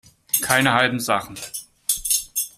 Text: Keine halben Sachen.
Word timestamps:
Keine 0.41 0.73
halben 0.73 0.99
Sachen. 0.99 1.37